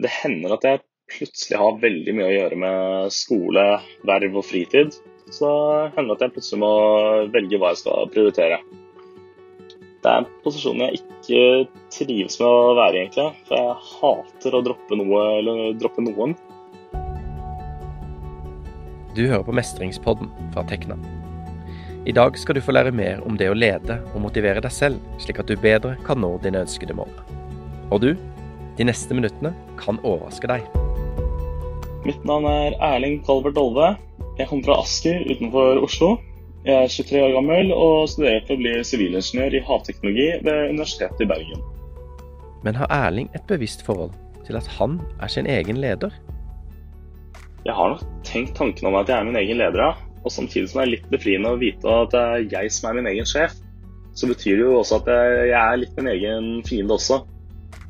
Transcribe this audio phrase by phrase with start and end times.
[0.00, 0.80] Det hender at jeg
[1.10, 3.64] plutselig har veldig mye å gjøre med skole,
[4.08, 4.94] verv og fritid.
[5.30, 5.50] Så
[5.96, 6.70] hender det at jeg plutselig må
[7.34, 8.60] velge hva jeg skal prioritere.
[10.00, 11.42] Det er en posisjon jeg ikke
[11.92, 13.26] trives med å være i, egentlig.
[13.50, 16.32] For jeg hater å droppe noe eller droppe noen.
[19.12, 20.96] Du hører på Mestringspodden fra Tekna.
[22.08, 25.04] I dag skal du få lære mer om det å lede og motivere deg selv,
[25.20, 27.12] slik at du bedre kan nå dine ønskede mål.
[27.92, 28.14] Og du,
[28.80, 30.64] de neste minuttene kan overraske deg.
[32.08, 33.92] Mitt navn er Erling Kalvert Dolve.
[34.38, 36.14] Jeg kommer fra Asker utenfor Oslo.
[36.64, 41.24] Jeg er 23 år gammel og studerer for å bli sivilingeniør i havteknologi ved Universitetet
[41.24, 41.64] i Bergen.
[42.64, 44.14] Men har Erling et bevisst forhold
[44.46, 46.16] til at han er sin egen leder?
[47.66, 49.92] Jeg har nok tenkt tanken om at jeg er min egen leder, ja.
[50.24, 52.96] Og samtidig som det er litt befriende å vite at det er jeg som er
[53.00, 53.56] min egen sjef,
[54.16, 57.20] så betyr det jo også at jeg er litt min egen fiende også.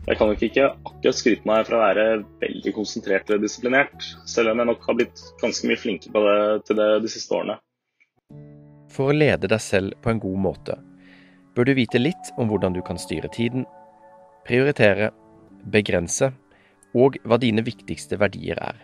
[0.08, 2.04] Jeg kan nok ikke akkurat skryte meg for å være
[2.40, 6.38] veldig konsentrert eller disiplinert, selv om jeg nok har blitt ganske mye flinkere på det
[6.68, 7.58] til det de siste årene.
[8.90, 10.78] For å lede deg selv på en god måte
[11.54, 13.66] bør du vite litt om hvordan du kan styre tiden,
[14.48, 15.10] prioritere,
[15.68, 16.30] begrense
[16.96, 18.78] og hva dine viktigste verdier er.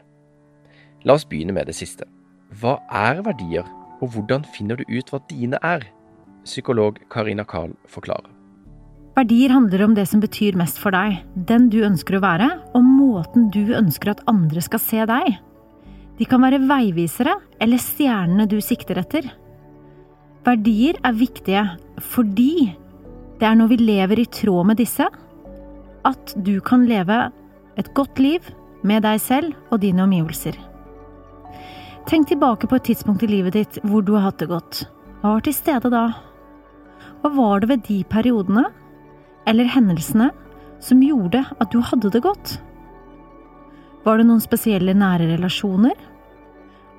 [1.06, 2.04] La oss begynne med det siste.
[2.60, 3.66] Hva er verdier,
[4.02, 5.86] og hvordan finner du ut hva dine er?
[6.44, 8.35] Psykolog Karina Carl forklarer.
[9.16, 12.82] Verdier handler om det som betyr mest for deg, den du ønsker å være, og
[12.84, 15.38] måten du ønsker at andre skal se deg.
[16.18, 19.30] De kan være veivisere eller stjernene du sikter etter.
[20.44, 21.64] Verdier er viktige
[22.12, 22.68] fordi
[23.40, 25.08] det er når vi lever i tråd med disse,
[26.06, 27.16] at du kan leve
[27.80, 28.44] et godt liv
[28.84, 30.60] med deg selv og dine omgivelser.
[32.06, 34.84] Tenk tilbake på et tidspunkt i livet ditt hvor du har hatt det godt.
[35.22, 36.10] Hva var til stede da?
[37.24, 38.68] Hva var det ved de periodene
[39.46, 40.30] eller hendelsene
[40.82, 42.56] som gjorde at du hadde det godt?
[44.06, 45.96] Var det noen spesielle nære relasjoner?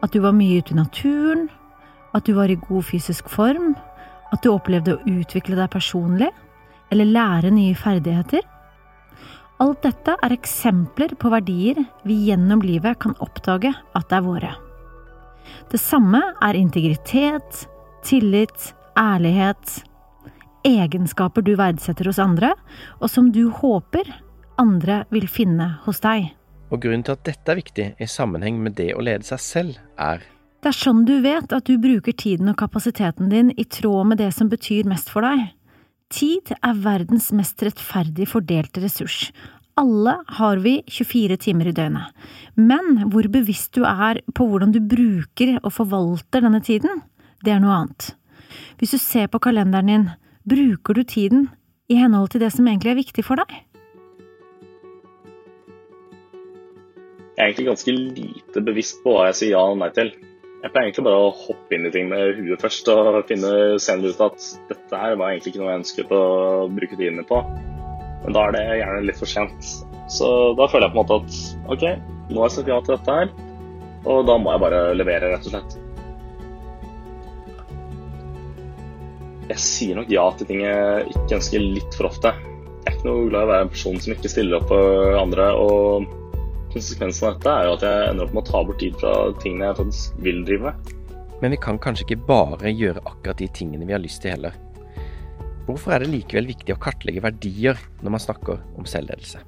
[0.04, 1.48] At du var mye ute i naturen?
[2.16, 3.76] At du var i god fysisk form?
[4.34, 6.30] At du opplevde å utvikle deg personlig?
[6.92, 8.44] Eller lære nye ferdigheter?
[9.64, 14.52] Alt dette er eksempler på verdier vi gjennom livet kan oppdage at det er våre.
[15.72, 17.64] Det samme er integritet,
[18.06, 19.80] tillit, ærlighet,
[20.66, 22.54] egenskaper du verdsetter hos andre,
[23.02, 24.10] og som du håper
[24.58, 26.32] andre vil finne hos deg.
[26.72, 29.78] Og grunnen til at dette er viktig i sammenheng med det å lede seg selv,
[29.96, 30.26] er
[30.64, 34.20] Det er sånn du vet at du bruker tiden og kapasiteten din i tråd med
[34.20, 35.54] det som betyr mest for deg.
[36.12, 39.32] Tid er verdens mest rettferdig fordelte ressurs.
[39.78, 42.14] Alle har vi 24 timer i døgnet,
[42.56, 47.04] men hvor bevisst du er på hvordan du bruker og forvalter denne tiden,
[47.46, 48.16] det er noe annet.
[48.80, 50.08] Hvis du ser på kalenderen din,
[50.48, 51.50] Bruker du tiden
[51.92, 53.50] i henhold til det som egentlig er viktig for deg?
[57.36, 60.14] Jeg er egentlig ganske lite bevisst på hva jeg sier ja og nei til.
[60.64, 63.52] Jeg pleier egentlig bare å hoppe inn i ting med huet først og finne
[63.84, 66.22] senere ut at dette her var egentlig ikke noe jeg ønsket å
[66.78, 67.42] bruke tiden min på.
[68.24, 69.74] Men da er det gjerne litt for sent.
[70.16, 71.86] Så da føler jeg på en måte at OK,
[72.32, 73.36] nå har jeg sagt ja til dette her,
[74.08, 75.77] og da må jeg bare levere, rett og slett.
[79.48, 82.34] Jeg sier nok ja til ting jeg ikke ønsker litt for ofte.
[82.84, 85.16] Jeg er ikke noe glad i å være en person som ikke stiller opp for
[85.20, 85.48] andre.
[85.56, 86.08] og
[86.74, 89.14] Konsekvensen av dette er jo at jeg ender opp med å ta bort tid fra
[89.42, 90.94] tingene jeg faktisk vil drive med.
[91.42, 94.58] Men vi kan kanskje ikke bare gjøre akkurat de tingene vi har lyst til heller.
[95.68, 99.42] Hvorfor er det likevel viktig å kartlegge verdier når man snakker om selvledelse?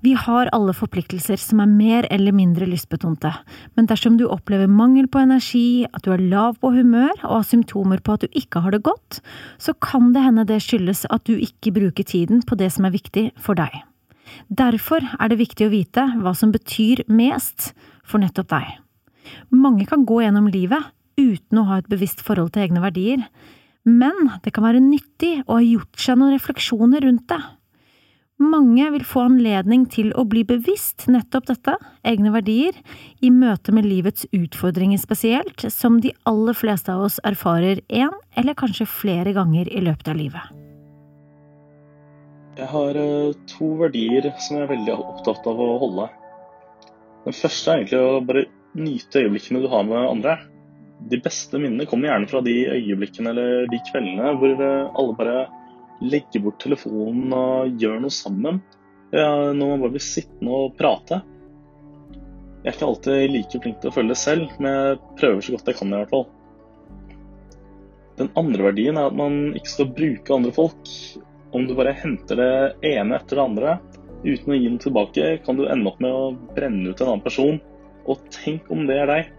[0.00, 3.34] Vi har alle forpliktelser som er mer eller mindre lystbetonte,
[3.76, 7.48] men dersom du opplever mangel på energi, at du er lav på humør og har
[7.50, 9.20] symptomer på at du ikke har det godt,
[9.60, 12.96] så kan det hende det skyldes at du ikke bruker tiden på det som er
[12.96, 13.82] viktig for deg.
[14.48, 18.72] Derfor er det viktig å vite hva som betyr mest for nettopp deg.
[19.52, 23.26] Mange kan gå gjennom livet uten å ha et bevisst forhold til egne verdier,
[23.84, 27.40] men det kan være nyttig å ha gjort seg noen refleksjoner rundt det.
[28.40, 31.74] Mange vil få anledning til å bli bevisst nettopp dette,
[32.08, 32.78] egne verdier,
[33.20, 38.56] i møte med livets utfordringer spesielt, som de aller fleste av oss erfarer én eller
[38.56, 40.56] kanskje flere ganger i løpet av livet.
[42.56, 46.08] Jeg har eh, to verdier som jeg er veldig opptatt av å holde.
[47.26, 48.48] Den første er egentlig å bare
[48.80, 50.40] nyte øyeblikkene du har med andre.
[51.12, 55.40] De beste minnene kommer gjerne fra de øyeblikkene eller de kveldene hvor alle bare
[56.00, 58.60] legge bort telefonen og gjøre noe sammen.
[59.12, 61.20] Når man bare blir sittende og prate.
[62.60, 65.54] Jeg er ikke alltid like flink til å følge det selv, men jeg prøver så
[65.54, 66.26] godt jeg kan i hvert fall.
[68.20, 70.92] Den andre verdien er at man ikke skal bruke andre folk.
[71.56, 72.52] Om du bare henter det
[72.92, 73.78] ene etter det andre,
[74.20, 77.24] Uten å gi den tilbake kan du ende opp med å brenne ut en annen
[77.24, 77.60] person.
[78.04, 79.30] Og tenk om det er deg.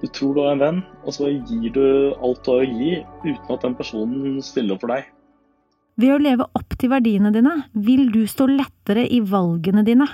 [0.00, 1.84] Du tror du har en venn, og så gir du
[2.16, 2.94] alt du har å gi,
[3.26, 5.10] uten at den personen stiller opp for deg.
[6.00, 10.08] Ved å leve opp til verdiene dine vil du stå lettere i valgene dine,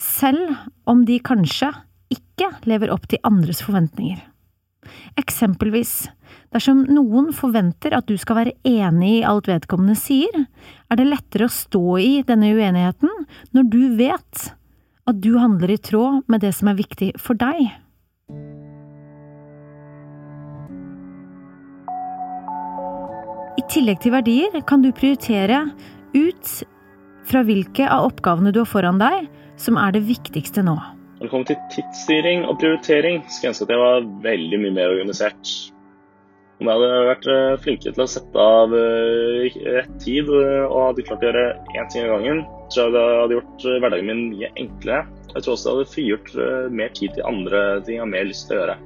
[0.00, 0.52] selv
[0.90, 1.70] om de kanskje
[2.12, 4.20] ikke lever opp til andres forventninger.
[5.16, 6.10] Eksempelvis,
[6.52, 10.44] dersom noen forventer at du skal være enig i alt vedkommende sier,
[10.90, 13.24] er det lettere å stå i denne uenigheten
[13.56, 14.50] når du vet
[15.08, 17.72] at du handler i tråd med det som er viktig for deg.
[23.84, 25.58] Tillegg til verdier kan du prioritere
[26.16, 26.50] ut
[27.28, 29.26] fra hvilke av oppgavene du har foran deg,
[29.60, 30.72] som er det viktigste nå.
[31.18, 34.76] Når det kommer til tidsstyring og prioritering, skulle jeg ønske at jeg var veldig mye
[34.78, 35.52] mer organisert.
[36.62, 40.80] Om jeg hadde vært eh, flinkere til å sette av eh, rett tid eh, og
[40.88, 41.44] hadde klart å gjøre
[41.74, 42.42] én ting av gangen,
[42.72, 45.04] tror jeg det hadde gjort hverdagen min mye enklere.
[45.34, 46.34] Jeg tror også det hadde frigjort
[46.80, 48.80] mer tid til andre ting jeg har mer lyst til å gjøre.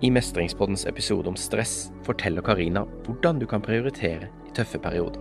[0.00, 5.20] I Mestringspoddens episode om stress forteller Karina hvordan du kan prioritere i tøffe perioder.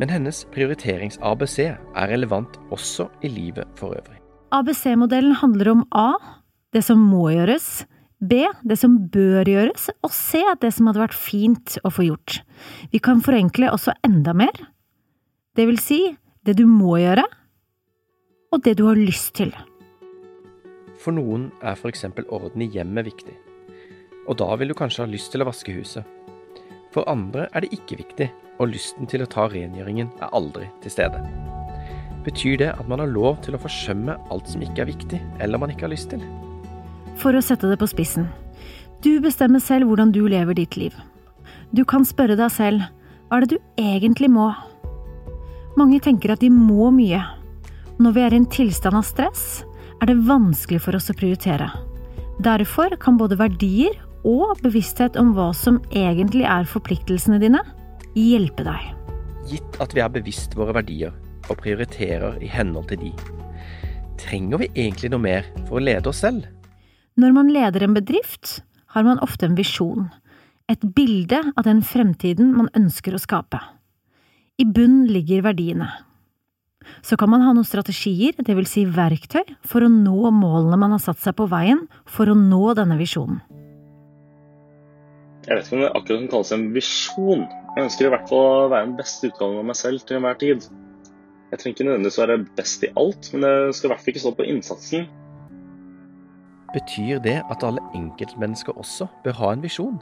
[0.00, 4.18] Men hennes prioriterings-ABC er relevant også i livet for øvrig.
[4.50, 6.16] ABC-modellen handler om A,
[6.74, 7.84] det som må gjøres,
[8.18, 12.40] B, det som bør gjøres, og C, det som hadde vært fint å få gjort.
[12.90, 14.58] Vi kan forenkle også enda mer.
[15.54, 16.00] Det vil si
[16.42, 17.28] det du må gjøre,
[18.50, 19.54] og det du har lyst til.
[20.98, 23.34] For noen er eksempel orden i hjemmet viktig,
[24.28, 26.04] og da vil du kanskje ha lyst til å vaske huset.
[26.94, 28.30] For andre er det ikke viktig,
[28.62, 31.20] og lysten til å ta rengjøringen er aldri til stede.
[32.24, 35.60] Betyr det at man har lov til å forsømme alt som ikke er viktig, eller
[35.60, 36.22] man ikke har lyst til?
[37.20, 38.30] For å sette det på spissen.
[39.04, 40.94] Du bestemmer selv hvordan du lever ditt liv.
[41.74, 42.86] Du kan spørre deg selv
[43.28, 44.52] hva er det du egentlig må?
[45.74, 47.18] Mange tenker at de må mye.
[47.98, 49.64] Når vi er i en tilstand av stress,
[49.98, 51.66] er det vanskelig for oss å prioritere.
[52.42, 57.60] Derfor kan både verdier og bevissthet om hva som egentlig er forpliktelsene dine,
[58.16, 58.90] hjelpe deg.
[59.50, 61.12] Gitt at vi er bevisst våre verdier
[61.50, 63.12] og prioriterer i henhold til de,
[64.20, 66.46] trenger vi egentlig noe mer for å lede oss selv?
[67.20, 68.62] Når man leder en bedrift,
[68.96, 70.08] har man ofte en visjon,
[70.70, 73.60] et bilde av den fremtiden man ønsker å skape.
[74.56, 75.90] I bunn ligger verdiene.
[77.02, 80.94] Så kan man ha noen strategier, det vil si verktøy, for å nå målene man
[80.94, 83.42] har satt seg på veien for å nå denne visjonen.
[85.44, 87.42] Jeg vet ikke om det akkurat kan kalles en visjon.
[87.74, 90.38] Jeg ønsker i hvert fall å være den beste utgaven av meg selv til enhver
[90.40, 90.64] tid.
[91.50, 94.22] Jeg trenger ikke nødvendigvis være best i alt, men det skal i hvert fall ikke
[94.24, 95.04] stå på innsatsen.
[96.74, 100.00] Betyr det at alle enkeltmennesker også bør ha en visjon?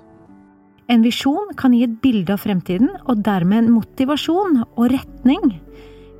[0.93, 5.59] En visjon kan gi et bilde av fremtiden, og dermed en motivasjon og retning.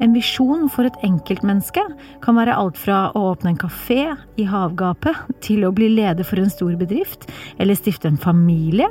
[0.01, 1.83] En visjon for et enkeltmenneske
[2.25, 6.41] kan være alt fra å åpne en kafé i havgapet til å bli leder for
[6.41, 7.29] en stor bedrift,
[7.61, 8.89] eller stifte en familie,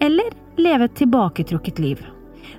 [0.00, 2.04] eller leve et tilbaketrukket liv.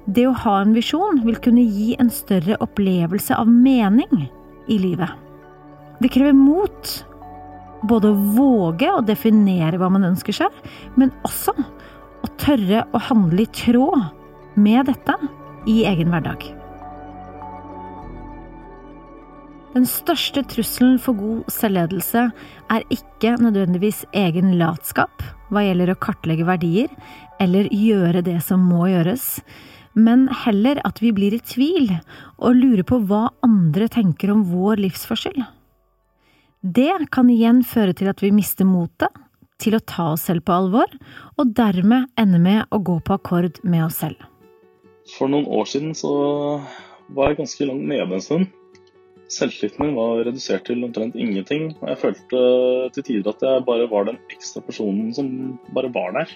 [0.06, 4.28] Det å ha en visjon vil kunne gi en større opplevelse av mening
[4.68, 5.10] i livet.
[6.04, 6.92] Det krever mot,
[7.88, 10.62] både å våge å definere hva man ønsker seg,
[11.00, 14.08] men også å tørre å handle i tråd
[14.60, 15.18] med dette
[15.70, 16.57] i egen hverdag.
[19.78, 22.24] Den største trusselen for god selvledelse
[22.74, 25.22] er ikke nødvendigvis egen latskap
[25.54, 26.90] hva gjelder å kartlegge verdier
[27.44, 29.28] eller gjøre det som må gjøres,
[29.94, 34.82] men heller at vi blir i tvil og lurer på hva andre tenker om vår
[34.88, 35.38] livsførsel.
[36.66, 39.14] Det kan igjen føre til at vi mister motet
[39.62, 40.90] til å ta oss selv på alvor,
[41.38, 44.18] og dermed ende med å gå på akkord med oss selv.
[45.20, 46.16] For noen år siden så
[47.14, 48.57] var jeg ganske langt nede en stund.
[49.28, 52.44] Selvtilliten min var redusert til omtrent ingenting, og jeg følte
[52.96, 55.28] til tider at jeg bare var den ekstra personen som
[55.76, 56.32] bare var der.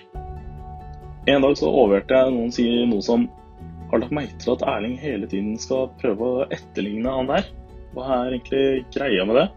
[1.31, 3.29] En dag så overhørte jeg noen si noe som
[3.91, 7.47] har lagt merke til at Erling hele tiden skal prøve å etterligne han der.
[7.95, 9.47] Hva er egentlig greia med det?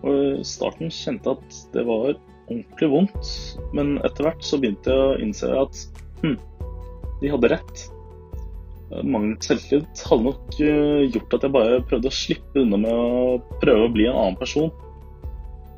[0.00, 2.12] Og I starten kjente jeg at det var
[2.50, 3.32] ordentlig vondt,
[3.76, 5.82] men etter hvert så begynte jeg å innse at
[6.24, 6.38] hm,
[7.20, 7.82] de hadde rett.
[8.90, 13.58] Mangel selvtillit hadde nok eh, gjort at jeg bare prøvde å slippe unna med å
[13.62, 14.72] prøve å bli en annen person.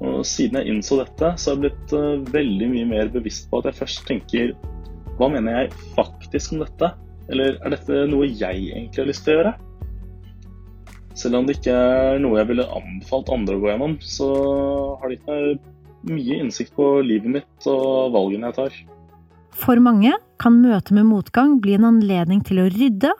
[0.02, 3.60] Og Siden jeg innså dette, så har jeg blitt eh, veldig mye mer bevisst på
[3.60, 4.54] at jeg først tenker
[5.18, 6.88] hva mener jeg faktisk om dette?
[7.30, 9.52] Eller er dette noe jeg egentlig har lyst til å gjøre?
[11.20, 14.30] Selv om det ikke er noe jeg ville anbefalt andre å gå gjennom, så
[15.02, 18.78] har det gitt meg mye innsikt på livet mitt og valgene jeg tar.
[19.52, 23.12] For mange kan møtet med motgang bli en anledning til å rydde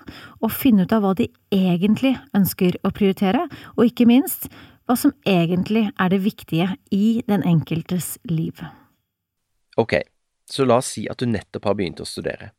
[0.43, 3.47] og finne ut av hva de egentlig ønsker å prioritere,
[3.79, 4.49] og ikke minst
[4.88, 8.59] hva som egentlig er det viktige i den enkeltes liv.
[9.79, 10.00] Ok,
[10.50, 12.50] så la oss si at du nettopp har begynt å studere.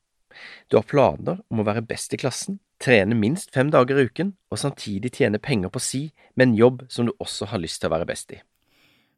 [0.72, 4.32] Du har planer om å være best i klassen, trene minst fem dager i uken
[4.52, 7.92] og samtidig tjene penger på si med en jobb som du også har lyst til
[7.92, 8.40] å være best i.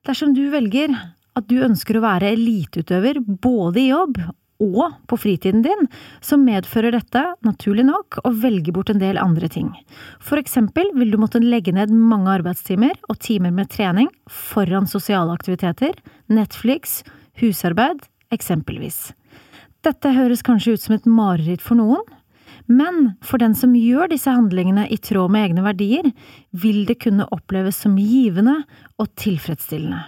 [0.05, 0.91] Dersom du velger
[1.35, 4.19] at du ønsker å være eliteutøver både i jobb
[4.63, 5.87] og på fritiden din,
[6.23, 9.71] så medfører dette, naturlig nok, å velge bort en del andre ting.
[10.23, 15.35] For eksempel vil du måtte legge ned mange arbeidstimer og timer med trening foran sosiale
[15.35, 15.97] aktiviteter,
[16.31, 17.01] Netflix,
[17.41, 19.11] husarbeid, eksempelvis.
[19.85, 22.05] Dette høres kanskje ut som et mareritt for noen,
[22.65, 26.09] men for den som gjør disse handlingene i tråd med egne verdier,
[26.49, 28.63] vil det kunne oppleves som givende
[28.97, 30.01] og tilfredsstillende.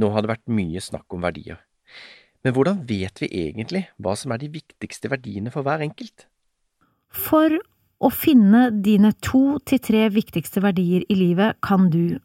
[0.00, 1.60] Nå har det vært mye snakk om verdier.
[2.44, 6.26] Men hvordan vet vi egentlig hva som er de viktigste verdiene for hver enkelt?
[7.08, 7.56] For
[8.04, 12.18] å finne dine to til tre viktigste verdier i livet kan du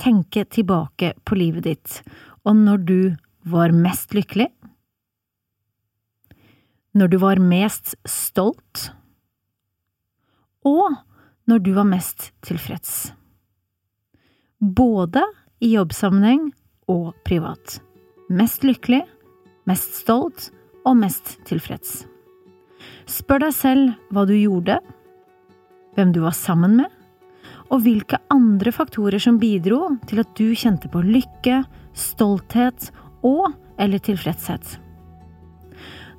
[0.00, 2.00] tenke tilbake på livet ditt,
[2.42, 3.00] og når du
[3.46, 4.48] var mest lykkelig,
[6.96, 8.90] når du var mest stolt,
[10.66, 10.96] og
[11.46, 13.12] når du var mest tilfreds.
[14.60, 15.22] Både
[15.62, 16.50] i jobbsammenheng
[16.90, 17.78] og privat.
[18.28, 19.04] Mest lykkelig,
[19.70, 20.50] mest stolt
[20.84, 22.04] og mest tilfreds.
[23.10, 24.78] Spør deg selv hva du gjorde,
[25.96, 26.90] hvem du var sammen med,
[27.70, 31.62] og hvilke andre faktorer som bidro til at du kjente på lykke,
[31.94, 32.90] stolthet
[33.26, 34.78] og eller tilfredshet.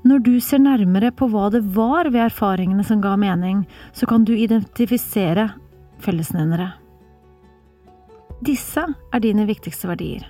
[0.08, 4.26] Når du ser nærmere på hva det var ved erfaringene som ga mening, så kan
[4.26, 5.52] du identifisere
[6.02, 6.72] fellesnevnere.
[8.42, 10.26] Disse er dine viktigste verdier.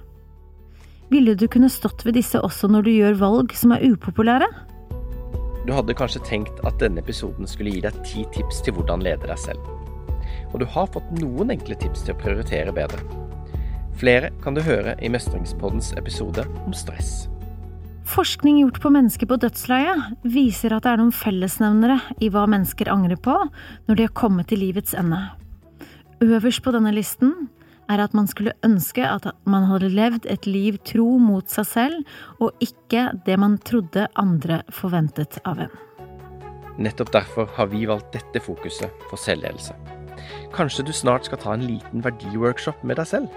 [1.12, 4.48] Ville du kunne stått ved disse også når du gjør valg som er upopulære?
[5.68, 9.28] Du hadde kanskje tenkt at denne episoden skulle gi deg ti tips til hvordan lede
[9.28, 9.60] deg selv.
[10.54, 13.04] Og du har fått noen enkle tips til å prioritere bedre.
[14.00, 17.28] Flere kan du høre i Mestringspoddens episode om stress.
[18.08, 22.90] Forskning gjort på mennesker på dødsleiet viser at det er noen fellesnevnere i hva mennesker
[22.92, 25.20] angrer på når de har kommet til livets ende.
[26.24, 27.36] Øverst på denne listen
[27.92, 32.18] er at man skulle ønske at man hadde levd et liv tro mot seg selv,
[32.40, 35.80] og ikke det man trodde andre forventet av en.
[36.82, 39.76] Nettopp derfor har vi valgt dette fokuset for selvledelse.
[40.56, 43.32] Kanskje du snart skal ta en liten verdiworkshop med deg selv?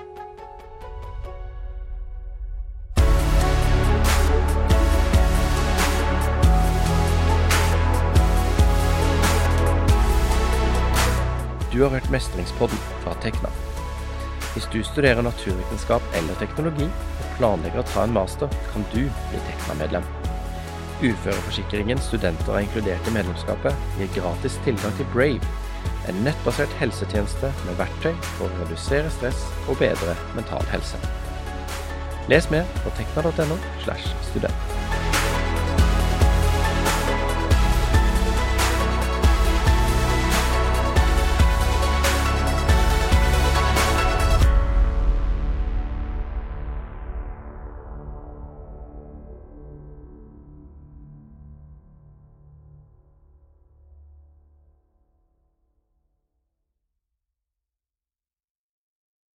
[11.75, 13.51] Du har hørt Mestringspodden fra Tekna.
[14.55, 19.41] Hvis du studerer naturvitenskap eller teknologi og planlegger å ta en master, kan du bli
[19.49, 20.07] Tekna-medlem.
[21.03, 25.55] Uføreforsikringen studenter er inkludert i medlemskapet, gir gratis tilgang til Brave,
[26.09, 31.01] en nettbasert helsetjeneste med verktøy for å redusere stress og bedre mental helse.
[32.31, 34.74] Les mer på tekna.no slash student.